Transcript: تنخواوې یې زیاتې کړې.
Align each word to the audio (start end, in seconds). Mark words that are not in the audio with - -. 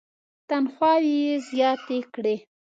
تنخواوې 0.49 1.13
یې 1.25 1.35
زیاتې 1.49 1.97
کړې. 2.13 2.35